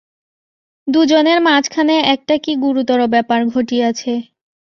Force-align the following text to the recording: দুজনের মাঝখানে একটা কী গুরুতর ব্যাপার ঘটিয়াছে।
দুজনের 0.87 1.39
মাঝখানে 1.41 1.95
একটা 2.13 2.35
কী 2.37 2.53
গুরুতর 2.55 2.99
ব্যাপার 3.07 3.39
ঘটিয়াছে। 3.47 4.13